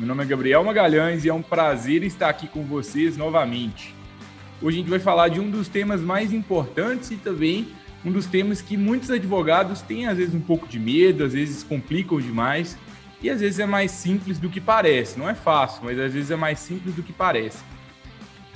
[0.00, 3.94] Meu nome é Gabriel Magalhães e é um prazer estar aqui com vocês novamente.
[4.62, 7.68] Hoje a gente vai falar de um dos temas mais importantes e também
[8.02, 11.62] um dos temas que muitos advogados têm às vezes um pouco de medo, às vezes
[11.62, 12.78] complicam demais
[13.20, 15.18] e às vezes é mais simples do que parece.
[15.18, 17.62] Não é fácil, mas às vezes é mais simples do que parece.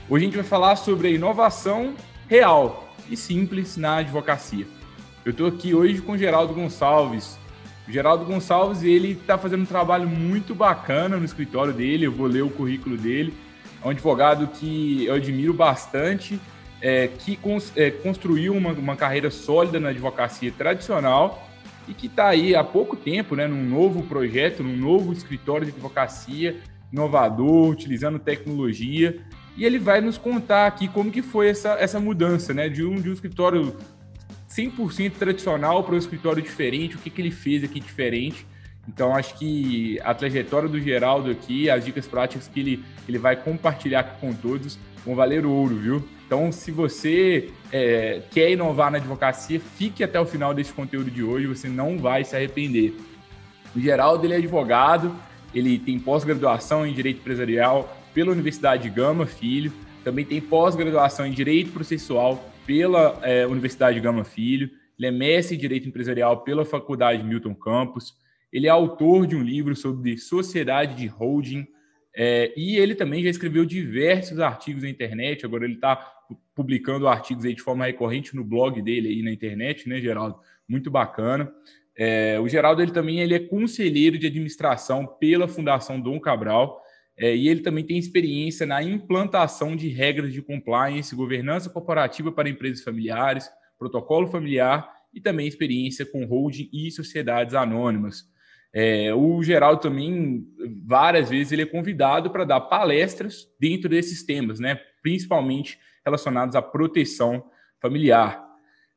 [0.09, 1.92] Hoje a gente vai falar sobre a inovação
[2.27, 4.67] real e simples na advocacia.
[5.27, 7.39] Eu estou aqui hoje com Geraldo Gonçalves,
[7.87, 12.27] o Geraldo Gonçalves, ele está fazendo um trabalho muito bacana no escritório dele, eu vou
[12.27, 13.35] ler o currículo dele.
[13.83, 16.41] É um advogado que eu admiro bastante,
[16.81, 21.47] é, que cons, é, construiu uma, uma carreira sólida na advocacia tradicional
[21.87, 25.73] e que está aí há pouco tempo, né, num novo projeto, num novo escritório de
[25.73, 26.57] advocacia,
[26.91, 29.19] inovador, utilizando tecnologia.
[29.57, 32.95] E ele vai nos contar aqui como que foi essa, essa mudança, né, de um,
[32.95, 33.77] de um escritório
[34.56, 38.47] 100% tradicional para um escritório diferente, o que, que ele fez aqui diferente.
[38.88, 43.34] Então, acho que a trajetória do Geraldo aqui, as dicas práticas que ele, ele vai
[43.34, 46.08] compartilhar com todos, vão valer ouro, viu?
[46.27, 51.22] Então, se você é, quer inovar na advocacia, fique até o final desse conteúdo de
[51.22, 52.94] hoje, você não vai se arrepender.
[53.75, 55.14] O Geraldo ele é advogado,
[55.55, 59.72] ele tem pós-graduação em Direito Empresarial pela Universidade Gama Filho,
[60.05, 65.59] também tem pós-graduação em Direito Processual pela é, Universidade Gama Filho, ele é mestre em
[65.59, 68.15] Direito Empresarial pela Faculdade Milton Campos,
[68.53, 71.66] ele é autor de um livro sobre sociedade de holding,
[72.16, 75.97] é, e ele também já escreveu diversos artigos na internet, agora ele está
[76.55, 80.38] publicando artigos aí de forma recorrente no blog dele aí na internet, né, Geraldo?
[80.69, 81.53] Muito bacana.
[81.97, 86.84] É, o Geraldo ele também ele é conselheiro de administração pela Fundação Dom Cabral,
[87.16, 92.48] é, e ele também tem experiência na implantação de regras de compliance, governança corporativa para
[92.48, 93.48] empresas familiares,
[93.78, 98.25] protocolo familiar e também experiência com holding e sociedades anônimas.
[98.72, 100.44] É, o Geraldo também,
[100.84, 104.81] várias vezes, ele é convidado para dar palestras dentro desses temas, né?
[105.00, 107.44] principalmente relacionados à proteção
[107.81, 108.44] familiar.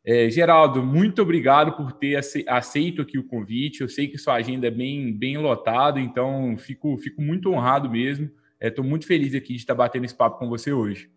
[0.09, 3.81] É, Geraldo, muito obrigado por ter aceito aqui o convite.
[3.81, 8.31] Eu sei que sua agenda é bem, bem lotada, então fico, fico muito honrado mesmo.
[8.57, 11.11] Estou é, muito feliz aqui de estar batendo esse papo com você hoje.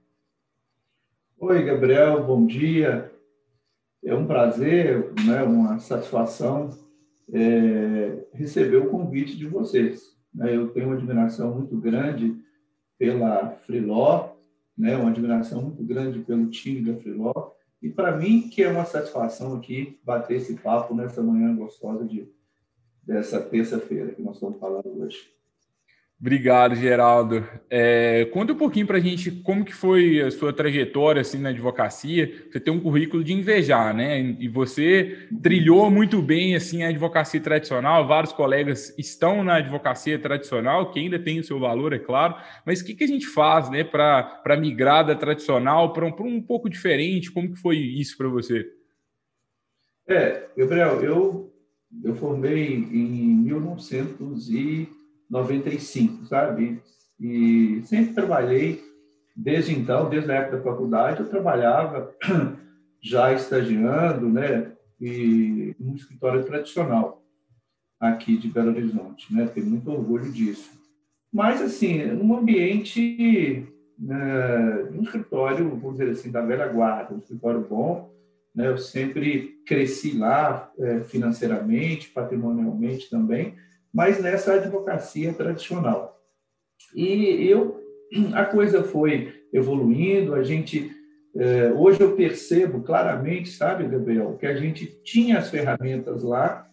[1.38, 3.12] Oi, Gabriel, bom dia.
[4.04, 6.70] É um prazer, né, uma satisfação
[7.32, 10.16] é, receber o convite de vocês.
[10.34, 10.56] Né?
[10.56, 12.34] Eu tenho uma admiração muito grande
[12.98, 14.30] pela Freeló,
[14.76, 17.52] né, uma admiração muito grande pelo time da Freeló
[17.82, 22.30] e para mim, que é uma satisfação aqui bater esse papo nessa manhã gostosa de,
[23.02, 25.39] dessa terça-feira que nós estamos falando hoje.
[26.20, 27.48] Obrigado, Geraldo.
[27.70, 31.48] É, conta um pouquinho para a gente como que foi a sua trajetória assim na
[31.48, 32.44] advocacia.
[32.52, 34.36] Você tem um currículo de invejar, né?
[34.38, 38.06] E você trilhou muito bem assim a advocacia tradicional.
[38.06, 42.34] Vários colegas estão na advocacia tradicional, que ainda tem o seu valor, é claro.
[42.66, 46.42] Mas o que, que a gente faz, né, para migrar da tradicional para um, um
[46.42, 47.32] pouco diferente?
[47.32, 48.70] Como que foi isso para você?
[50.06, 51.50] É, Gabriel, eu
[52.04, 54.88] eu formei em 1900 e
[55.30, 56.82] 95, sabe?
[57.18, 58.82] E sempre trabalhei,
[59.36, 62.12] desde então, desde a época da faculdade, eu trabalhava
[63.00, 64.72] já estagiando, né?
[65.00, 67.22] E num escritório tradicional
[67.98, 69.46] aqui de Belo Horizonte, né?
[69.46, 70.70] Tenho muito orgulho disso.
[71.32, 73.66] Mas, assim, num ambiente,
[73.96, 78.10] né, um escritório, vamos dizer assim, da velha guarda, um escritório bom,
[78.54, 78.66] né?
[78.66, 83.54] Eu sempre cresci lá é, financeiramente, patrimonialmente também,
[83.92, 86.20] mas nessa advocacia tradicional.
[86.94, 87.80] E eu,
[88.34, 90.90] a coisa foi evoluindo, a gente
[91.36, 96.68] é, hoje eu percebo claramente, sabe, Gabriel, que a gente tinha as ferramentas lá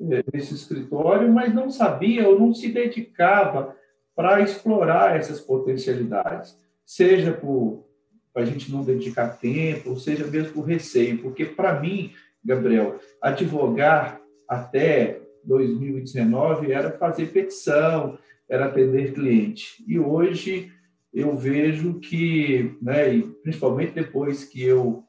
[0.00, 3.76] é, nesse escritório, mas não sabia ou não se dedicava
[4.16, 7.88] para explorar essas potencialidades, seja por
[8.34, 12.12] a gente não dedicar tempo, seja mesmo por receio, porque para mim,
[12.44, 19.84] Gabriel, advogar até 2019 era fazer petição, era atender cliente.
[19.86, 20.72] E hoje
[21.12, 25.04] eu vejo que, né, e principalmente depois que eu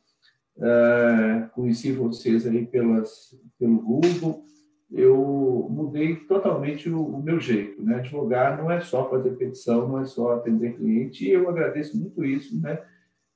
[0.57, 4.45] uh, conheci vocês aí pelas, pelo Google
[4.91, 7.81] eu mudei totalmente o, o, meu jeito.
[7.81, 7.95] Né?
[7.95, 12.25] Advogar não é só fazer petição, não é só atender cliente, e eu agradeço muito
[12.25, 12.77] isso, né?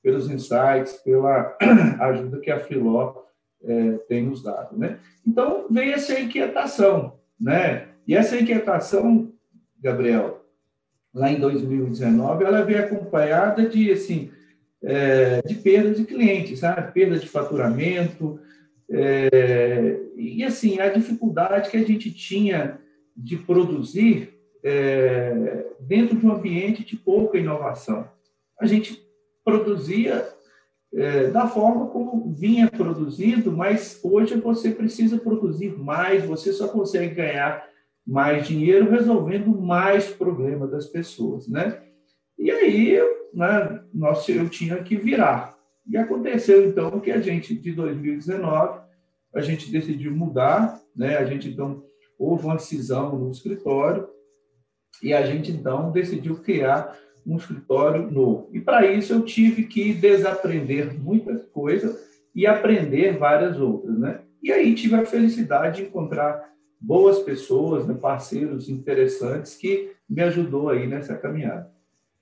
[0.02, 1.56] pelos insights, pela
[2.00, 3.25] ajuda que a Filó
[3.62, 4.76] é, tem nos dado.
[4.76, 4.98] Né?
[5.26, 7.18] Então, veio essa inquietação.
[7.40, 7.88] Né?
[8.06, 9.32] E essa inquietação,
[9.80, 10.44] Gabriel,
[11.12, 14.30] lá em 2019, ela veio acompanhada de, assim,
[14.82, 16.92] é, de perda de clientes, sabe?
[16.92, 18.38] perda de faturamento,
[18.90, 22.78] é, e assim, a dificuldade que a gente tinha
[23.16, 28.08] de produzir é, dentro de um ambiente de pouca inovação.
[28.60, 29.02] A gente
[29.44, 30.26] produzia
[30.94, 37.14] é, da forma como vinha produzindo, mas hoje você precisa produzir mais, você só consegue
[37.14, 37.66] ganhar
[38.06, 41.82] mais dinheiro resolvendo mais problemas das pessoas, né?
[42.38, 42.98] E aí,
[43.34, 45.56] né, nós, eu tinha que virar.
[45.88, 48.80] E aconteceu, então, que a gente, de 2019,
[49.34, 51.16] a gente decidiu mudar, né?
[51.16, 51.82] A gente, então,
[52.18, 54.08] houve uma cisão no escritório
[55.02, 58.48] e a gente, então, decidiu criar um escritório novo.
[58.52, 61.98] E, para isso, eu tive que desaprender muitas coisas
[62.34, 64.20] e aprender várias outras, né?
[64.42, 70.68] E aí tive a felicidade de encontrar boas pessoas, né, parceiros interessantes que me ajudou
[70.68, 71.72] aí nessa caminhada.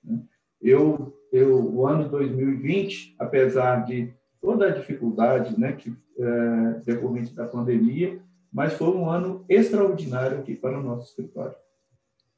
[0.02, 0.20] Né?
[0.62, 7.44] Eu eu, o ano 2020, apesar de toda a dificuldade né, que é, decorrente da
[7.44, 8.20] pandemia,
[8.52, 11.56] mas foi um ano extraordinário aqui para o nosso escritório.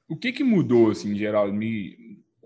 [0.08, 1.52] O que, que mudou, assim, geral?
[1.52, 1.94] Me,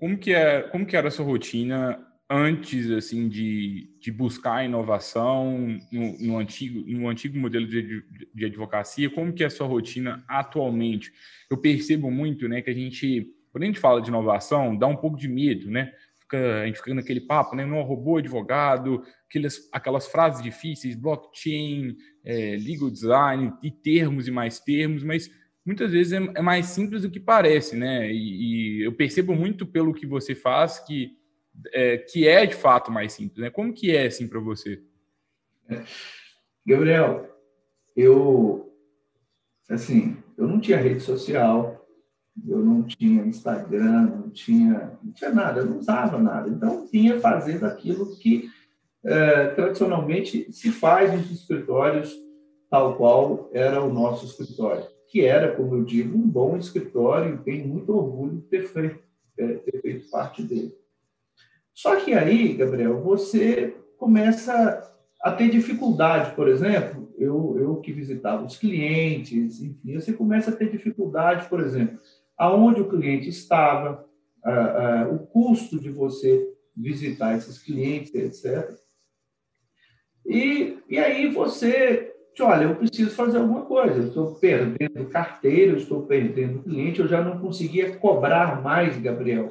[0.00, 5.78] como, que é, como que era a sua rotina antes, assim, de, de buscar inovação
[5.92, 8.02] no, no, antigo, no antigo modelo de,
[8.34, 9.10] de advocacia?
[9.10, 11.12] Como que é a sua rotina atualmente?
[11.50, 14.96] Eu percebo muito, né, que a gente, quando a gente fala de inovação, dá um
[14.96, 15.92] pouco de medo, né?
[16.32, 17.66] a gente fica naquele papo, né?
[17.66, 24.60] Não robô advogado, aquelas, aquelas frases difíceis, blockchain, é, legal design, e termos e mais
[24.60, 25.28] termos, mas
[25.64, 28.10] muitas vezes é, é mais simples do que parece, né?
[28.10, 31.16] E, e, eu percebo muito pelo que você faz que
[31.72, 33.50] é, que é de fato mais simples, né?
[33.50, 34.82] Como que é assim para você?
[36.66, 37.28] Gabriel,
[37.96, 38.72] eu
[39.68, 41.86] assim, eu não tinha rede social,
[42.48, 46.48] eu não tinha Instagram, não tinha, não tinha nada, eu não usava nada.
[46.48, 48.50] Então, vinha fazendo aquilo que
[49.04, 52.14] é, tradicionalmente se faz nos escritórios,
[52.68, 57.38] tal qual era o nosso escritório, que era, como eu digo, um bom escritório e
[57.38, 59.00] tenho muito orgulho de ter feito,
[59.36, 60.72] é, ter feito parte dele.
[61.74, 64.88] Só que aí, Gabriel, você começa
[65.20, 70.56] a ter dificuldade, por exemplo, eu, eu que visitava os clientes, enfim, você começa a
[70.56, 71.98] ter dificuldade, por exemplo,
[72.38, 74.08] aonde o cliente estava,
[75.12, 78.74] o custo de você visitar esses clientes, etc.
[80.24, 82.09] E, e aí você,
[82.40, 87.08] olha, eu preciso fazer alguma coisa, eu estou perdendo carteira, eu estou perdendo cliente, eu
[87.08, 89.50] já não conseguia cobrar mais, Gabriel,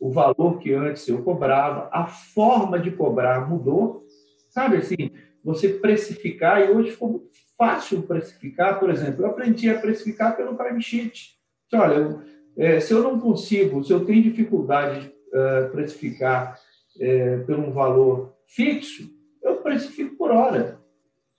[0.00, 4.04] o valor que antes eu cobrava, a forma de cobrar mudou,
[4.50, 5.10] sabe assim,
[5.44, 10.56] você precificar, e hoje ficou muito fácil precificar, por exemplo, eu aprendi a precificar pelo
[10.56, 11.36] time sheet.
[11.74, 12.20] Olha, eu,
[12.56, 16.58] é, se eu não consigo, se eu tenho dificuldade de uh, precificar
[17.00, 19.10] é, por um valor fixo,
[19.42, 20.77] eu precifico por hora.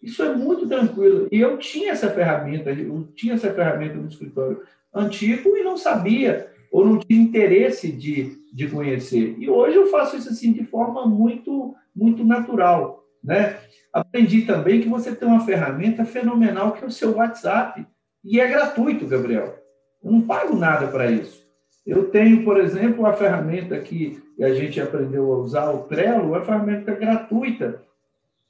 [0.01, 1.27] Isso é muito tranquilo.
[1.31, 4.61] E eu tinha essa ferramenta, eu tinha essa ferramenta no escritório
[4.93, 9.35] antigo e não sabia, ou não tinha interesse de, de conhecer.
[9.37, 13.03] E hoje eu faço isso assim de forma muito, muito natural.
[13.23, 13.57] Né?
[13.91, 17.85] Aprendi também que você tem uma ferramenta fenomenal que é o seu WhatsApp.
[18.23, 19.57] E é gratuito, Gabriel.
[20.03, 21.39] Eu não pago nada para isso.
[21.85, 26.37] Eu tenho, por exemplo, a ferramenta que a gente aprendeu a usar, o Trello, é
[26.37, 27.81] uma ferramenta gratuita,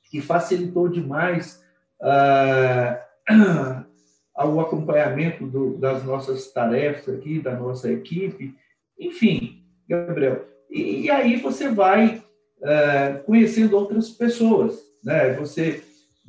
[0.10, 1.64] que facilitou demais
[4.38, 8.56] o acompanhamento do, das nossas tarefas aqui, da nossa equipe.
[9.00, 10.46] Enfim, Gabriel.
[10.70, 12.24] E, e aí você vai
[12.60, 14.80] uh, conhecendo outras pessoas.
[15.04, 15.34] Né?
[15.34, 15.84] Você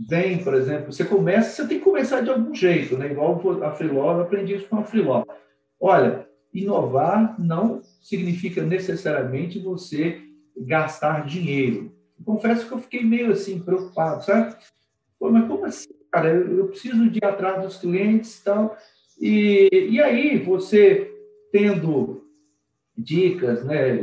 [0.09, 3.11] vem, por exemplo, você começa, você tem que começar de algum jeito, né?
[3.11, 5.25] Igual a Freeló, eu aprendi isso com a Freeló.
[5.79, 10.21] Olha, inovar não significa necessariamente você
[10.57, 11.93] gastar dinheiro.
[12.25, 14.57] Confesso que eu fiquei meio assim preocupado, sabe?
[15.19, 16.31] Pô, mas como assim, cara?
[16.31, 18.77] Eu, eu preciso de ir atrás dos clientes e tal.
[19.21, 21.11] E, e aí, você
[21.53, 22.25] tendo
[22.97, 23.99] dicas, né?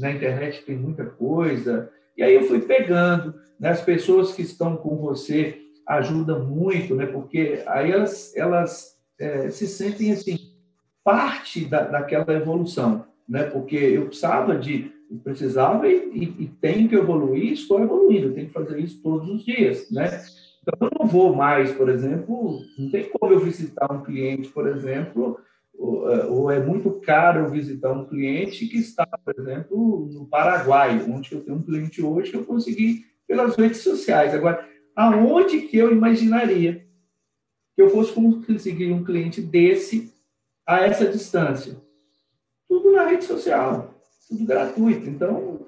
[0.00, 1.90] Na internet tem muita coisa.
[2.16, 3.70] E aí eu fui pegando, né?
[3.70, 7.06] As pessoas que estão com você ajudam muito, né?
[7.06, 10.38] Porque aí elas, elas é, se sentem assim
[11.04, 13.44] parte da, daquela evolução, né?
[13.44, 18.52] Porque eu precisava de, precisava e, e, e tenho que evoluir, estou evoluindo, tenho que
[18.52, 20.22] fazer isso todos os dias, né?
[20.62, 24.68] Então, eu não vou mais, por exemplo, não tem como eu visitar um cliente, por
[24.68, 25.40] exemplo,
[26.28, 31.42] ou é muito caro visitar um cliente que está, por exemplo, no Paraguai, onde eu
[31.42, 34.34] tenho um cliente hoje que eu consegui pelas redes sociais.
[34.34, 36.86] Agora, aonde que eu imaginaria
[37.74, 40.12] que eu fosse conseguir um cliente desse
[40.66, 41.76] a essa distância?
[42.68, 43.94] Tudo na rede social,
[44.28, 45.08] tudo gratuito.
[45.08, 45.66] Então,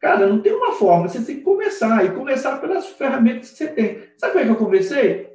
[0.00, 3.68] cara, não tem uma forma, você tem que começar, e começar pelas ferramentas que você
[3.68, 3.98] tem.
[4.16, 5.28] Sabe como é que eu comecei?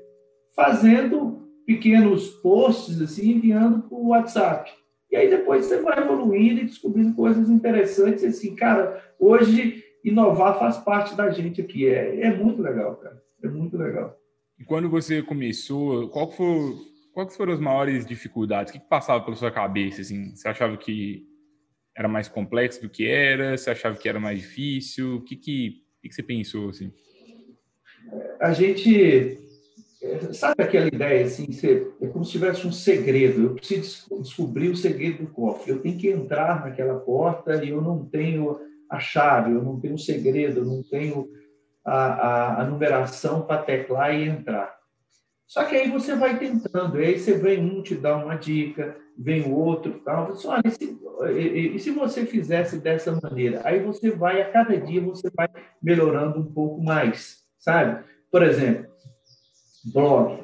[0.56, 4.72] Fazendo pequenos posts assim, enviando para o WhatsApp.
[5.12, 8.24] E aí depois você vai evoluindo e descobrindo coisas interessantes.
[8.24, 11.88] Assim, cara, hoje inovar faz parte da gente aqui.
[11.88, 13.22] É, é muito legal, cara.
[13.44, 14.18] É muito legal.
[14.60, 16.76] E quando você começou, qual foi,
[17.14, 18.74] quais foram as maiores dificuldades?
[18.74, 20.02] O que, passava pela sua cabeça?
[20.02, 20.36] Assim?
[20.36, 21.26] Você achava que
[21.96, 23.58] era mais complexo do que era?
[23.58, 25.18] Você achava que era mais difícil?
[25.18, 26.70] O que, que, que, que você pensou?
[26.70, 26.92] Assim?
[28.40, 29.44] A gente
[30.34, 31.48] Sabe aquela ideia assim,
[32.02, 33.42] é como se tivesse um segredo.
[33.42, 35.72] Eu preciso descobrir o segredo do cofre.
[35.72, 38.60] Eu tenho que entrar naquela porta e eu não tenho
[38.90, 41.30] a chave, eu não tenho o segredo, eu não tenho
[41.86, 44.76] a, a, a numeração para teclar e entrar.
[45.48, 49.44] Só que aí você vai tentando, aí você vem um te dá uma dica, vem
[49.44, 50.28] o outro, tal.
[50.28, 53.62] Você, olha, e se, e, se você fizesse dessa maneira?
[53.64, 55.48] Aí você vai, a cada dia, você vai
[55.82, 58.04] melhorando um pouco mais, sabe?
[58.32, 58.88] Por exemplo,
[59.94, 60.44] blog.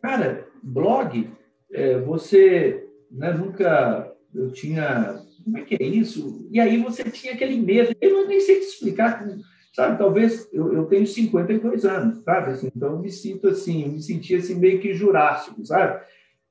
[0.00, 1.30] Cara, blog,
[1.72, 4.12] é, você né, nunca.
[4.34, 5.22] Eu tinha.
[5.44, 6.46] Como é que é isso?
[6.50, 7.94] E aí você tinha aquele medo.
[8.00, 9.26] Eu nem sei te explicar.
[9.72, 12.52] Sabe, talvez eu, eu tenho 52 anos, sabe?
[12.52, 16.02] Assim, então eu me sinto assim, eu me senti assim meio que jurássico, sabe?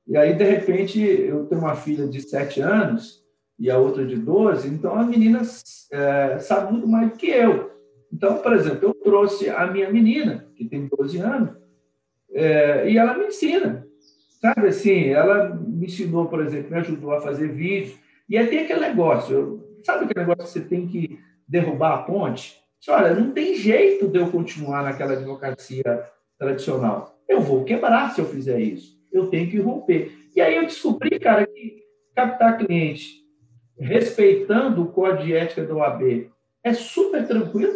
[0.06, 3.24] E aí, de repente, eu tenho uma filha de 7 anos
[3.58, 5.40] e a outra de 12, então a menina
[5.90, 7.70] é, sabe muito mais do que eu.
[8.12, 11.56] Então, por exemplo, eu trouxe a minha menina, que tem 12 anos,
[12.32, 13.86] é, e ela me ensina,
[14.40, 15.08] sabe assim?
[15.08, 17.98] Ela me ensinou, por exemplo, me ajudou a fazer vídeos.
[18.28, 22.58] E aí tem aquele negócio, sabe aquele negócio que você tem que derrubar a ponte?
[22.88, 26.04] Olha, não tem jeito de eu continuar naquela advocacia
[26.38, 27.18] tradicional.
[27.28, 28.95] Eu vou quebrar se eu fizer isso.
[29.16, 30.12] Eu tenho que romper.
[30.34, 31.82] E aí eu descobri, cara, que
[32.14, 33.26] captar cliente
[33.78, 36.30] respeitando o código de ética do OAB
[36.64, 37.74] é super tranquilo.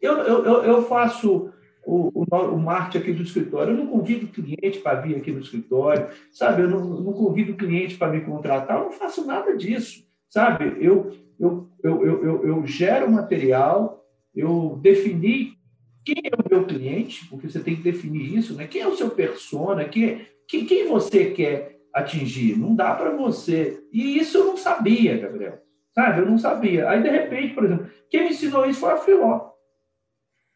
[0.00, 1.50] Eu, eu, eu faço
[1.84, 3.72] o, o, o marketing aqui do escritório.
[3.72, 6.62] Eu não convido cliente para vir aqui no escritório, sabe?
[6.62, 10.76] Eu não, não convido cliente para me contratar, eu não faço nada disso, sabe?
[10.84, 14.04] Eu, eu, eu, eu, eu, eu gero material,
[14.34, 15.56] eu defini
[16.04, 18.66] quem é o meu cliente, porque você tem que definir isso, né?
[18.66, 22.58] Quem é o seu persona, quem, quem, quem você quer atingir?
[22.58, 23.84] Não dá para você.
[23.92, 25.62] E isso eu não sabia, Gabriel.
[25.94, 26.20] Sabe?
[26.20, 26.88] Eu não sabia.
[26.88, 29.50] Aí, de repente, por exemplo, quem me ensinou isso foi a Filó.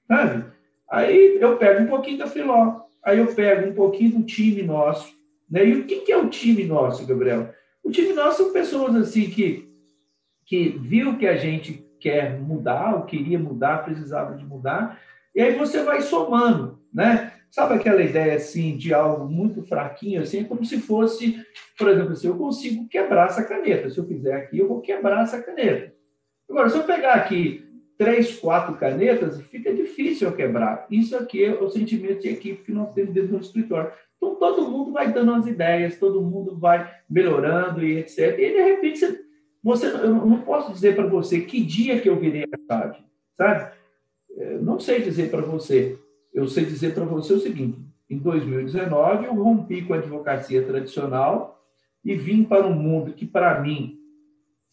[0.09, 0.45] Sabe?
[0.91, 5.13] Aí eu pego um pouquinho da Filó, aí eu pego um pouquinho do time nosso.
[5.51, 5.67] Né?
[5.67, 7.53] E o que, é o time nosso, Gabriel?
[7.83, 9.69] O time nosso são pessoas assim que,
[10.47, 15.01] que viu que a gente quer mudar, ou queria mudar, precisava de mudar,
[15.35, 17.32] e aí você vai somando, né?
[17.53, 21.39] Sabe aquela ideia assim de algo muito fraquinho, assim, é como se fosse,
[21.77, 23.91] por exemplo, assim, eu consigo quebrar essa caneta.
[23.91, 25.93] Se eu fizer aqui, eu vou quebrar essa caneta.
[26.49, 27.63] Agora, se eu pegar aqui
[27.99, 30.87] três, quatro canetas, fica difícil eu quebrar.
[30.91, 33.93] Isso aqui é o sentimento de equipe que nós temos dentro do escritório.
[34.17, 38.39] Então, todo mundo vai dando as ideias, todo mundo vai melhorando e etc.
[38.39, 39.21] E, de repente, você,
[39.63, 43.05] você eu não posso dizer para você que dia que eu virei a chave,
[43.37, 43.73] sabe?
[44.39, 45.99] Eu não sei dizer para você.
[46.33, 51.63] Eu sei dizer para você o seguinte: em 2019, eu rompi com a advocacia tradicional
[52.05, 53.99] e vim para um mundo que, para mim,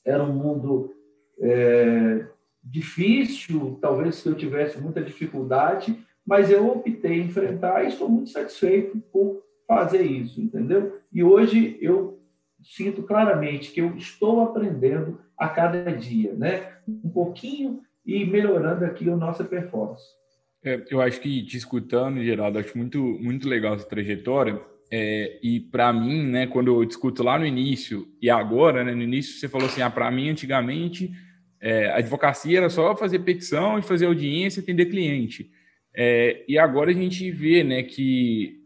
[0.05, 0.93] era um mundo
[1.39, 2.25] é,
[2.63, 8.97] difícil, talvez que eu tivesse muita dificuldade, mas eu optei enfrentar e estou muito satisfeito
[9.11, 10.99] por fazer isso, entendeu?
[11.11, 12.19] E hoje eu
[12.61, 16.73] sinto claramente que eu estou aprendendo a cada dia, né?
[16.87, 20.18] Um pouquinho e melhorando aqui a nossa performance.
[20.63, 24.59] É, eu acho que te escutando, Geraldo, acho muito muito legal essa trajetória.
[24.91, 29.03] É, e para mim, né, quando eu discuto lá no início e agora, né, no
[29.03, 31.11] início você falou assim, ah, para mim antigamente
[31.61, 35.51] é, a advocacia era só fazer petição e fazer audiência, atender cliente.
[35.95, 38.59] É, e agora a gente vê né, que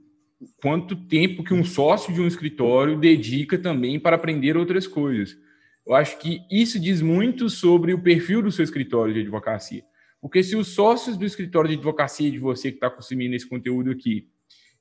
[0.62, 5.36] quanto tempo que um sócio de um escritório dedica também para aprender outras coisas.
[5.86, 9.84] Eu acho que isso diz muito sobre o perfil do seu escritório de advocacia.
[10.24, 13.92] Porque se os sócios do escritório de advocacia de você que está consumindo esse conteúdo
[13.92, 14.30] aqui,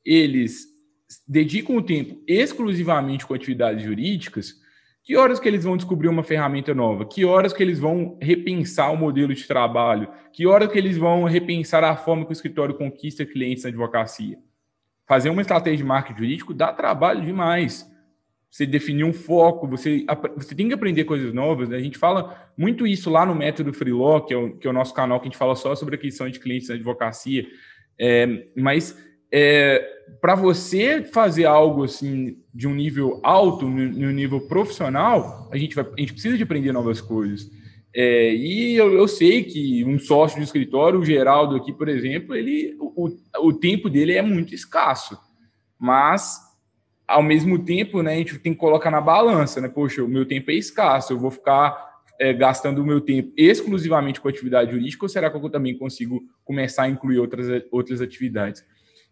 [0.05, 0.69] eles
[1.27, 4.55] dedicam o tempo exclusivamente com atividades jurídicas,
[5.03, 7.05] Que horas que eles vão descobrir uma ferramenta nova?
[7.05, 10.09] Que horas que eles vão repensar o modelo de trabalho?
[10.33, 14.39] Que horas que eles vão repensar a forma que o escritório conquista clientes na advocacia?
[15.09, 17.85] Fazer uma estratégia de marketing jurídico dá trabalho demais.
[18.53, 20.05] Você definir um foco, você,
[20.37, 21.71] você tem que aprender coisas novas.
[21.71, 21.77] Né?
[21.79, 24.75] A gente fala muito isso lá no Método Freelaw, que é, o, que é o
[24.75, 27.47] nosso canal que a gente fala só sobre aquisição de clientes na advocacia.
[27.99, 28.95] É, mas
[29.33, 29.83] é,
[30.21, 35.87] para você fazer algo assim de um nível alto, no, nível profissional, a gente, vai,
[35.87, 37.51] a gente precisa de aprender novas coisas.
[37.95, 42.35] É, e eu, eu, sei que um sócio de escritório, o Geraldo aqui, por exemplo,
[42.35, 45.19] ele, o, o tempo dele é muito escasso.
[45.79, 46.39] Mas,
[47.13, 49.69] ao mesmo tempo, né, a gente tem que colocar na balança, né?
[49.69, 54.21] Poxa, o meu tempo é escasso, eu vou ficar é, gastando o meu tempo exclusivamente
[54.21, 58.65] com atividade jurídica ou será que eu também consigo começar a incluir outras, outras atividades?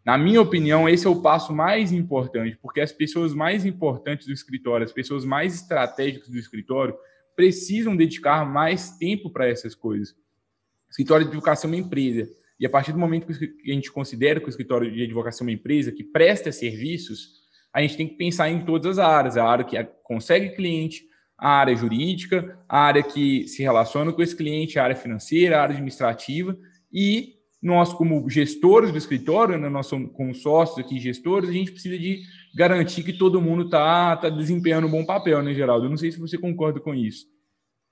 [0.04, 4.32] Na minha opinião, esse é o passo mais importante, porque as pessoas mais importantes do
[4.32, 6.94] escritório, as pessoas mais estratégicas do escritório,
[7.36, 10.12] precisam dedicar mais tempo para essas coisas.
[10.12, 13.92] O escritório de advocacia é uma empresa, e a partir do momento que a gente
[13.92, 17.39] considera que o escritório de advocacia é uma empresa que presta serviços,
[17.72, 21.04] a gente tem que pensar em todas as áreas, a área que consegue cliente,
[21.38, 25.62] a área jurídica, a área que se relaciona com esse cliente, a área financeira, a
[25.62, 26.56] área administrativa
[26.92, 31.72] e nós, como gestores do escritório, né, nós somos como sócios aqui, gestores, a gente
[31.72, 32.22] precisa de
[32.54, 35.84] garantir que todo mundo está tá desempenhando um bom papel, né, Geraldo?
[35.84, 37.26] Eu não sei se você concorda com isso.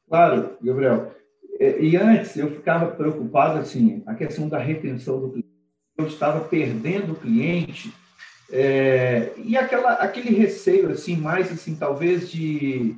[0.09, 1.15] Claro, Gabriel.
[1.61, 5.49] E antes eu ficava preocupado, assim, a questão da retenção do cliente.
[5.99, 7.93] Eu estava perdendo o cliente
[8.51, 12.97] é, e aquela, aquele receio, assim, mais, assim, talvez de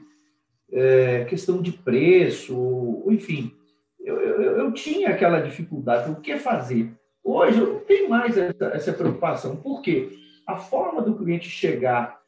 [0.73, 3.53] é, questão de preço, enfim,
[3.99, 6.93] eu, eu, eu, tinha aquela dificuldade, o que fazer?
[7.23, 9.57] Hoje eu tenho mais essa, essa preocupação.
[9.57, 10.11] Por quê?
[10.47, 12.21] A forma do cliente chegar,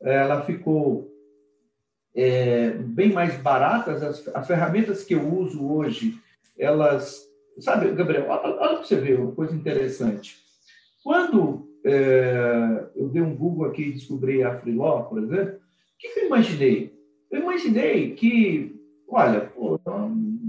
[0.00, 1.10] ela ficou
[2.14, 4.02] é, bem mais baratas.
[4.02, 6.20] As, as, ferramentas que eu uso hoje,
[6.58, 7.24] elas...
[7.60, 10.36] Sabe, Gabriel, olha, olha para você ver uma coisa interessante.
[11.02, 16.08] Quando é, eu dei um Google aqui e descobri a Freeló, por exemplo, o que,
[16.08, 16.94] que eu imaginei?
[17.30, 18.74] Eu imaginei que,
[19.08, 19.78] olha, pô,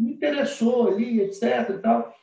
[0.08, 1.70] interessou ali, etc.
[1.70, 2.14] E tal.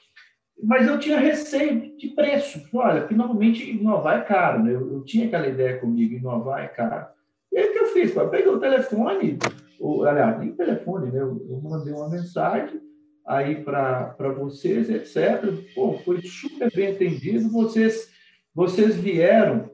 [0.63, 2.63] Mas eu tinha receio de preço.
[2.73, 4.73] Olha, que normalmente inovar é caro, né?
[4.73, 7.07] Eu, eu, tinha aquela ideia comigo, inovar é caro.
[7.51, 8.15] E aí o que eu fiz?
[8.15, 9.39] Eu peguei o telefone,
[9.81, 11.21] ou, aliás, nem telefone, né?
[11.21, 12.81] Eu, eu mandei uma mensagem
[13.27, 15.43] aí para vocês, etc.
[15.75, 17.51] Pô, foi super bem atendido.
[17.51, 18.12] Vocês,
[18.55, 19.71] vocês vieram,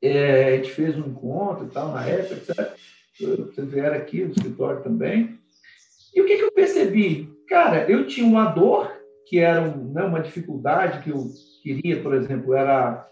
[0.00, 2.72] é, a gente fez um encontro e tal na época, etc.
[3.20, 5.38] Vocês vieram aqui no escritório também.
[6.14, 7.32] E o que, que eu percebi?
[7.48, 8.90] Cara, eu tinha uma dor,
[9.26, 11.26] que era um, né, uma dificuldade que eu
[11.62, 13.08] queria, por exemplo, era,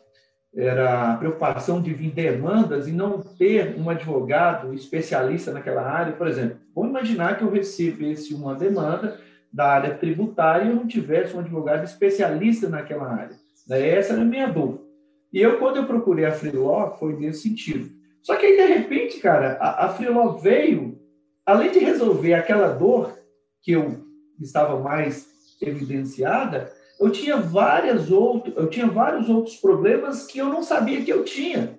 [0.54, 6.12] era a preocupação de vir demandas e não ter um advogado especialista naquela área.
[6.12, 9.18] Por exemplo, vamos imaginar que eu recebesse uma demanda
[9.52, 13.36] da área tributária e eu não tivesse um advogado especialista naquela área.
[13.70, 13.88] Né?
[13.88, 14.84] Essa era a minha dor.
[15.32, 17.88] E eu, quando eu procurei a Freeló, foi nesse sentido.
[18.20, 20.98] Só que aí, de repente, cara, a, a Freeló veio
[21.46, 23.16] além de resolver aquela dor
[23.62, 24.04] que eu
[24.40, 25.28] estava mais
[25.62, 31.10] evidenciada, eu tinha várias outros, eu tinha vários outros problemas que eu não sabia que
[31.10, 31.78] eu tinha,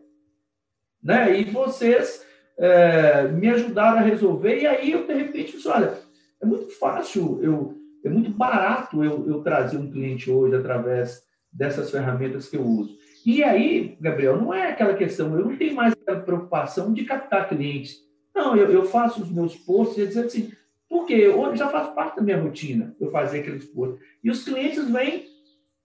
[1.04, 1.40] né?
[1.40, 2.26] E vocês
[2.58, 5.98] é, me ajudaram a resolver e aí eu de repente disse, olha,
[6.42, 11.92] é muito fácil, eu, é muito barato eu, eu trazer um cliente hoje através dessas
[11.92, 12.98] ferramentas que eu uso.
[13.26, 17.48] E aí, Gabriel, não é aquela questão, eu não tenho mais aquela preocupação de captar
[17.48, 18.00] clientes
[18.34, 20.52] não, eu, eu faço os meus posts e dizendo assim,
[20.90, 24.00] porque eu já faz parte da minha rotina eu fazer aqueles posts.
[24.24, 25.26] E os clientes vêm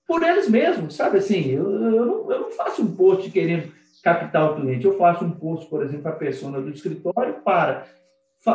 [0.06, 1.50] por eles mesmos, sabe assim?
[1.50, 5.32] Eu, eu, não, eu não faço um post querendo captar o cliente, eu faço um
[5.32, 7.86] post, por exemplo, para a pessoa do escritório para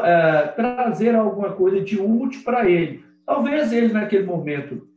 [0.03, 3.03] é, trazer alguma coisa de útil para ele.
[3.25, 4.87] Talvez ele, naquele momento,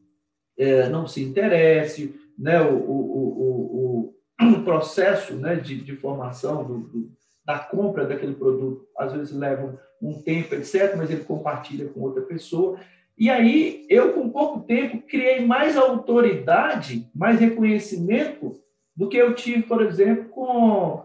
[0.58, 2.60] é, não se interesse, né?
[2.60, 5.56] o, o, o, o, processo né?
[5.56, 7.14] de, de formação do, do
[7.44, 12.22] da compra daquele produto, às vezes leva um tempo, etc., mas ele compartilha com outra
[12.22, 12.78] pessoa.
[13.18, 18.58] E aí, eu, com pouco tempo, criei mais autoridade, mais reconhecimento
[18.96, 21.04] do que eu tive, por exemplo, com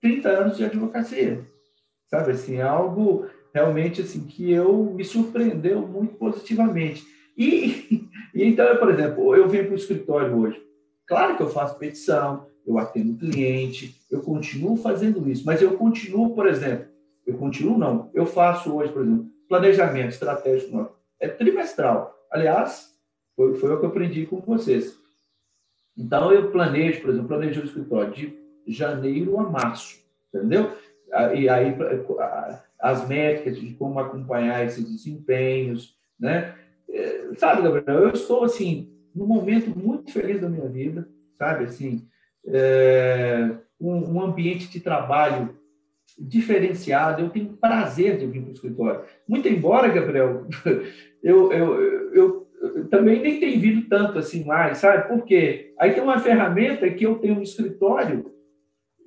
[0.00, 1.44] 30 anos de advocacia.
[2.08, 7.04] Sabe, assim, é algo realmente assim que eu me surpreendeu muito positivamente.
[7.40, 10.62] E, e então, por exemplo, eu venho para o escritório hoje.
[11.06, 16.34] Claro que eu faço petição, eu atendo cliente, eu continuo fazendo isso, mas eu continuo,
[16.34, 16.86] por exemplo,
[17.26, 22.14] eu continuo não, eu faço hoje, por exemplo, planejamento estratégico, é trimestral.
[22.30, 22.94] Aliás,
[23.34, 24.96] foi, foi o que eu aprendi com vocês.
[25.96, 29.98] Então, eu planejo, por exemplo, planejo o escritório de janeiro a março,
[30.32, 30.70] entendeu?
[31.34, 31.74] E aí,
[32.78, 36.54] as métricas de como acompanhar esses desempenhos, né?
[36.92, 42.06] É, sabe, Gabriel, eu estou, assim, num momento muito feliz da minha vida, sabe, assim,
[42.46, 43.50] é,
[43.80, 45.56] um, um ambiente de trabalho
[46.18, 49.04] diferenciado, eu tenho prazer de vir para o escritório.
[49.26, 50.46] Muito embora, Gabriel,
[51.22, 51.80] eu, eu,
[52.12, 55.08] eu, eu, também nem tenho vindo tanto assim mais, sabe?
[55.08, 58.30] Porque aí tem uma ferramenta que eu tenho um escritório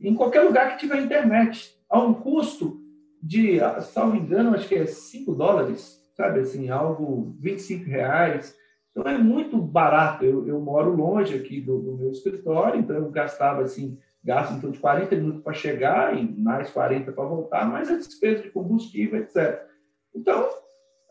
[0.02, 2.82] em qualquer lugar que tiver internet, a um custo
[3.22, 8.56] de, salvo engano, acho que é 5 dólares, sabe assim, algo 25 reais.
[8.92, 10.24] Então é muito barato.
[10.24, 14.72] Eu, eu moro longe aqui do, do, meu escritório, então eu gastava assim, gasto torno
[14.72, 19.20] de 40 minutos para chegar e mais 40 para voltar, mais a despesa de combustível,
[19.20, 19.62] etc.
[20.16, 20.48] Então,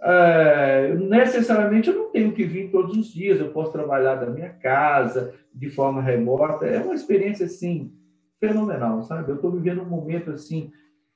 [0.00, 4.50] é, necessariamente eu não tenho que vir todos os dias, eu posso trabalhar da minha
[4.50, 6.66] casa, de forma remota.
[6.66, 7.92] É uma experiência assim
[8.40, 9.30] fenomenal, sabe?
[9.30, 10.72] Eu estou vivendo um momento assim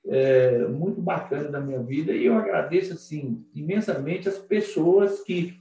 [0.08, 5.54] é, muito bacana da minha vida e eu agradeço assim imensamente as pessoas que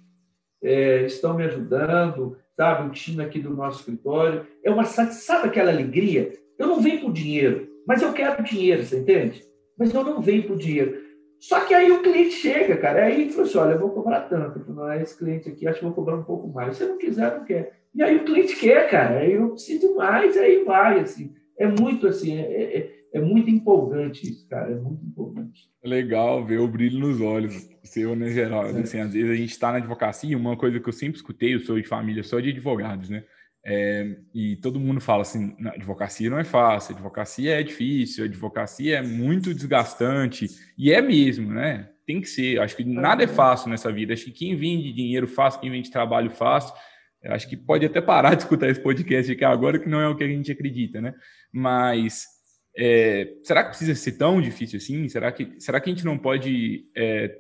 [0.63, 4.45] é, estão me ajudando, sabe, o time aqui do nosso escritório.
[4.63, 6.31] É uma sabe aquela alegria?
[6.57, 9.43] Eu não venho por dinheiro, mas eu quero dinheiro, você entende?
[9.77, 11.03] Mas eu não venho por dinheiro.
[11.39, 14.59] Só que aí o cliente chega, cara, aí ele assim, olha, eu vou cobrar tanto.
[14.59, 16.77] Eu falo, ah, esse cliente aqui, acho que vou cobrar um pouco mais.
[16.77, 17.73] Se não quiser, não quer.
[17.93, 21.33] E aí o cliente quer, cara, aí eu preciso mais, aí vai, assim.
[21.57, 25.69] É muito assim, é, é é muito empolgante isso, cara, é muito empolgante.
[25.81, 28.65] É legal ver o brilho nos olhos seu, né, geral.
[28.65, 28.81] É.
[28.81, 31.61] Assim, às vezes a gente está na advocacia, uma coisa que eu sempre escutei, eu
[31.61, 33.23] sou de família só de advogados, né?
[33.65, 39.01] É, e todo mundo fala assim, advocacia não é fácil, advocacia é difícil, advocacia é
[39.01, 40.47] muito desgastante,
[40.77, 41.89] e é mesmo, né?
[42.05, 42.59] Tem que ser.
[42.59, 44.13] Acho que nada é fácil nessa vida.
[44.13, 46.75] Acho que quem vende dinheiro fácil, quem vende trabalho fácil,
[47.23, 50.15] acho que pode até parar de escutar esse podcast aqui agora, que não é o
[50.15, 51.13] que a gente acredita, né?
[51.51, 52.34] Mas
[52.77, 55.07] é, será que precisa ser tão difícil assim?
[55.07, 57.37] Será que, será que a gente não pode é,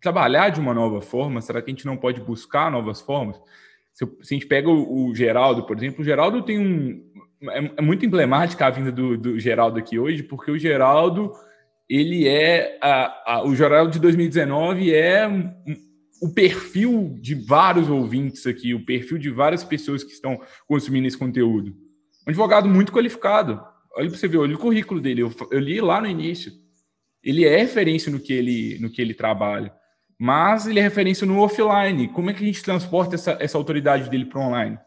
[0.00, 1.40] trabalhar de uma nova forma?
[1.40, 3.40] Será que a gente não pode buscar novas formas?
[3.92, 7.02] Se, se a gente pega o, o, Geraldo, por exemplo, o Geraldo tem um.
[7.50, 11.32] É, é muito emblemática a vinda do, do, Geraldo aqui hoje, porque o Geraldo,
[11.88, 12.78] ele é.
[12.82, 15.50] A, a, o Geraldo de 2019 é um,
[16.20, 21.16] o perfil de vários ouvintes aqui, o perfil de várias pessoas que estão consumindo esse
[21.16, 21.74] conteúdo.
[22.26, 23.62] Um advogado muito qualificado,
[23.96, 25.22] olha para você ver, olha o currículo dele.
[25.22, 26.52] Eu, eu, li lá no início.
[27.22, 29.72] Ele é referência no que ele, no que ele trabalha,
[30.18, 32.08] mas ele é referência no offline.
[32.08, 34.78] Como é que a gente transporta essa, essa autoridade dele para online?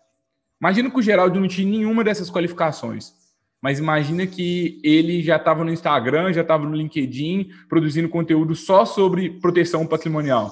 [0.62, 3.14] Imagina que o Geraldo não tinha nenhuma dessas qualificações,
[3.62, 8.86] mas imagina que ele já estava no Instagram, já estava no LinkedIn, produzindo conteúdo só
[8.86, 10.52] sobre proteção patrimonial.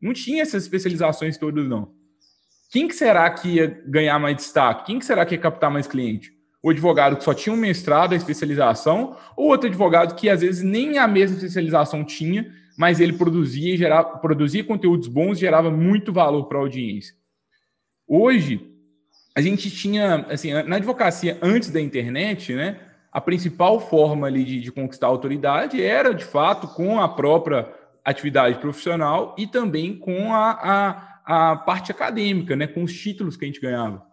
[0.00, 1.94] Não tinha essas especializações todas, não.
[2.70, 4.86] Quem que será que ia ganhar mais destaque?
[4.86, 6.32] Quem que será que ia captar mais cliente?
[6.62, 10.62] O advogado que só tinha um mestrado, a especialização, ou outro advogado que às vezes
[10.62, 16.12] nem a mesma especialização tinha, mas ele produzia, gerava, produzia conteúdos bons e gerava muito
[16.12, 17.14] valor para a audiência.
[18.06, 18.70] Hoje,
[19.34, 22.78] a gente tinha, assim, na advocacia antes da internet, né,
[23.10, 27.68] a principal forma ali de, de conquistar a autoridade era, de fato, com a própria
[28.04, 30.50] atividade profissional e também com a,
[31.24, 34.11] a, a parte acadêmica, né, com os títulos que a gente ganhava.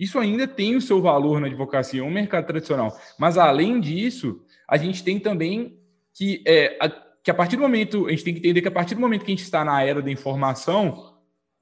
[0.00, 2.98] Isso ainda tem o seu valor na advocacia, é um mercado tradicional.
[3.18, 5.78] Mas, além disso, a gente tem também
[6.14, 6.88] que, é, a,
[7.22, 9.26] que a partir do momento, a gente tem que entender que a partir do momento
[9.26, 11.16] que a gente está na era da informação,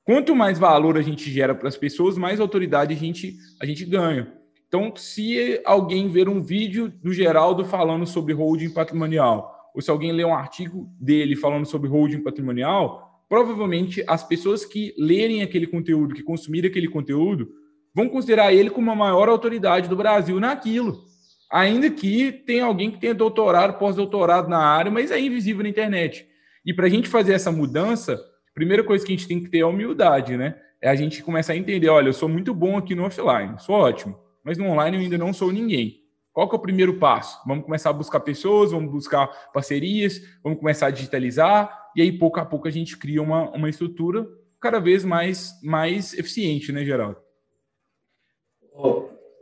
[0.05, 3.85] quanto mais valor a gente gera para as pessoas, mais autoridade a gente, a gente
[3.85, 4.33] ganha.
[4.69, 10.13] Então, se alguém ver um vídeo do Geraldo falando sobre holding patrimonial, ou se alguém
[10.13, 16.15] ler um artigo dele falando sobre holding patrimonial, provavelmente as pessoas que lerem aquele conteúdo,
[16.15, 17.58] que consumirem aquele conteúdo,
[17.95, 21.05] vão considerar ele como a maior autoridade do Brasil naquilo.
[21.51, 26.27] Ainda que tenha alguém que tenha doutorado, pós-doutorado na área, mas é invisível na internet.
[26.65, 29.49] E para a gente fazer essa mudança, a primeira coisa que a gente tem que
[29.49, 30.57] ter é humildade, né?
[30.81, 33.75] É a gente começar a entender, olha, eu sou muito bom aqui no offline, sou
[33.75, 36.03] ótimo, mas no online eu ainda não sou ninguém.
[36.33, 37.41] Qual que é o primeiro passo?
[37.47, 42.39] Vamos começar a buscar pessoas, vamos buscar parcerias, vamos começar a digitalizar, e aí pouco
[42.39, 44.25] a pouco a gente cria uma, uma estrutura
[44.61, 47.17] cada vez mais, mais eficiente, né, Geraldo?